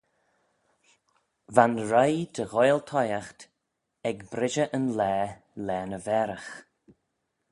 [1.55, 3.41] Va'n roie dy ghoaill toshiaght
[4.09, 5.25] ec brishey yn laa
[5.65, 6.51] laa ny vairagh.